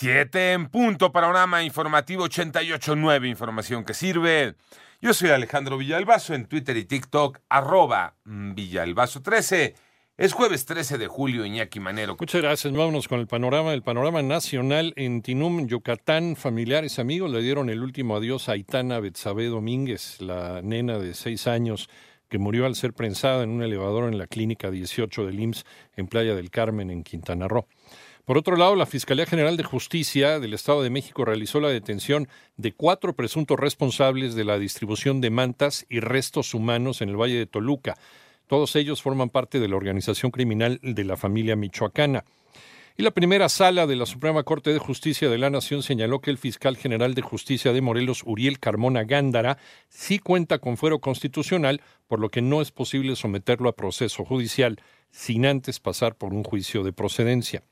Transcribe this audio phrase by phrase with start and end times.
[0.00, 4.54] Siete en punto, panorama informativo 88.9, información que sirve.
[5.00, 9.74] Yo soy Alejandro Villalbazo en Twitter y TikTok, arroba Villalbazo13.
[10.16, 12.16] Es jueves 13 de julio, Iñaki Manero.
[12.16, 12.72] Muchas gracias.
[12.72, 13.74] Vámonos con el panorama.
[13.74, 16.36] El panorama nacional en Tinum, Yucatán.
[16.36, 21.48] Familiares, amigos le dieron el último adiós a Aitana Betsabe Domínguez, la nena de seis
[21.48, 21.90] años
[22.28, 25.64] que murió al ser prensada en un elevador en la clínica 18 del IMSS
[25.96, 27.66] en Playa del Carmen, en Quintana Roo.
[28.28, 32.28] Por otro lado, la Fiscalía General de Justicia del Estado de México realizó la detención
[32.58, 37.38] de cuatro presuntos responsables de la distribución de mantas y restos humanos en el Valle
[37.38, 37.96] de Toluca.
[38.46, 42.26] Todos ellos forman parte de la organización criminal de la familia michoacana.
[42.98, 46.30] Y la primera sala de la Suprema Corte de Justicia de la Nación señaló que
[46.30, 49.56] el fiscal general de justicia de Morelos, Uriel Carmona Gándara,
[49.88, 54.78] sí cuenta con fuero constitucional, por lo que no es posible someterlo a proceso judicial
[55.10, 57.62] sin antes pasar por un juicio de procedencia.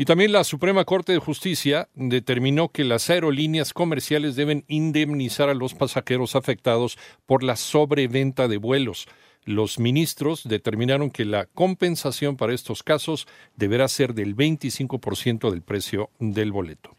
[0.00, 5.54] Y también la Suprema Corte de Justicia determinó que las aerolíneas comerciales deben indemnizar a
[5.54, 9.08] los pasajeros afectados por la sobreventa de vuelos
[9.44, 16.10] los ministros determinaron que la compensación para estos casos deberá ser del 25% del precio
[16.18, 16.96] del boleto.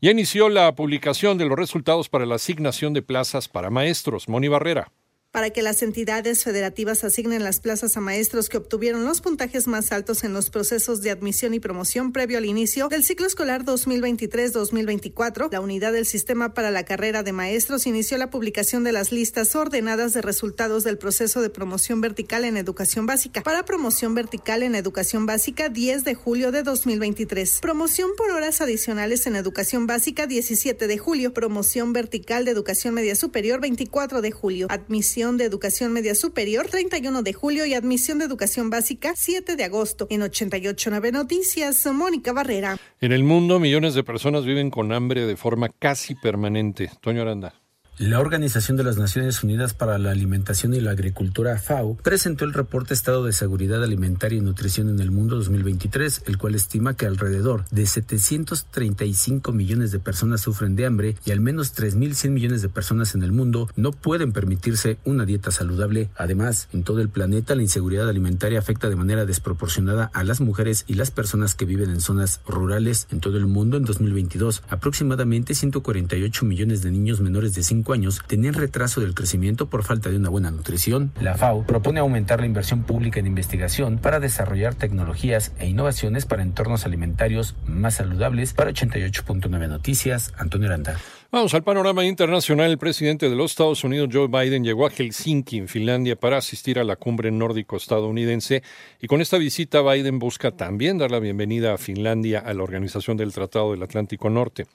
[0.00, 4.28] Ya inició la publicación de los resultados para la asignación de plazas para maestros.
[4.28, 4.90] Moni Barrera
[5.32, 9.90] para que las entidades federativas asignen las plazas a maestros que obtuvieron los puntajes más
[9.90, 15.50] altos en los procesos de admisión y promoción previo al inicio del ciclo escolar 2023-2024.
[15.50, 19.56] La unidad del sistema para la carrera de maestros inició la publicación de las listas
[19.56, 23.40] ordenadas de resultados del proceso de promoción vertical en educación básica.
[23.40, 27.60] Para promoción vertical en educación básica, 10 de julio de 2023.
[27.62, 31.32] Promoción por horas adicionales en educación básica, 17 de julio.
[31.32, 34.66] Promoción vertical de educación media superior, 24 de julio.
[34.68, 39.64] Admisión de Educación Media Superior, 31 de julio, y Admisión de Educación Básica, 7 de
[39.64, 40.08] agosto.
[40.10, 42.76] En 889 Noticias, Mónica Barrera.
[43.00, 46.90] En el mundo, millones de personas viven con hambre de forma casi permanente.
[47.00, 47.61] Toño Aranda.
[47.98, 52.54] La Organización de las Naciones Unidas para la Alimentación y la Agricultura, FAO, presentó el
[52.54, 57.04] reporte Estado de Seguridad Alimentaria y Nutrición en el Mundo 2023, el cual estima que
[57.04, 62.70] alrededor de 735 millones de personas sufren de hambre y al menos 3.100 millones de
[62.70, 66.08] personas en el mundo no pueden permitirse una dieta saludable.
[66.16, 70.86] Además, en todo el planeta la inseguridad alimentaria afecta de manera desproporcionada a las mujeres
[70.86, 73.06] y las personas que viven en zonas rurales.
[73.10, 78.22] En todo el mundo, en 2022, aproximadamente 148 millones de niños menores de 5 años
[78.26, 81.12] tenían retraso del crecimiento por falta de una buena nutrición.
[81.20, 86.42] La FAO propone aumentar la inversión pública en investigación para desarrollar tecnologías e innovaciones para
[86.42, 88.52] entornos alimentarios más saludables.
[88.52, 90.96] Para 88.9 Noticias, Antonio Aranda.
[91.34, 92.70] Vamos al panorama internacional.
[92.70, 96.78] El presidente de los Estados Unidos, Joe Biden, llegó a Helsinki, en Finlandia, para asistir
[96.78, 98.62] a la cumbre nórdico-estadounidense.
[99.00, 103.16] Y con esta visita, Biden busca también dar la bienvenida a Finlandia a la Organización
[103.16, 104.66] del Tratado del Atlántico Norte.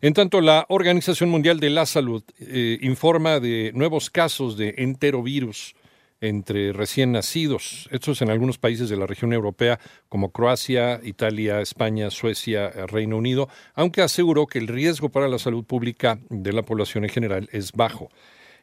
[0.00, 5.76] En tanto, la Organización Mundial de la Salud eh, informa de nuevos casos de enterovirus
[6.22, 7.88] entre recién nacidos.
[7.90, 9.78] Estos en algunos países de la región europea
[10.08, 15.64] como Croacia, Italia, España, Suecia, Reino Unido, aunque aseguró que el riesgo para la salud
[15.64, 18.08] pública de la población en general es bajo.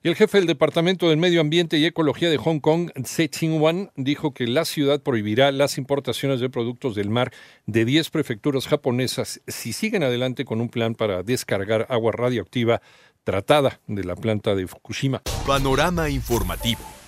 [0.02, 3.92] Y el jefe del Departamento del Medio Ambiente y Ecología de Hong Kong, Tse Ching-wan,
[3.98, 7.34] dijo que la ciudad prohibirá las importaciones de productos del mar
[7.66, 12.82] de 10 prefecturas japonesas si siguen adelante con un plan para descargar agua radioactiva
[13.26, 15.22] tratada de la planta de Fukushima.
[15.46, 16.99] Panorama informativo.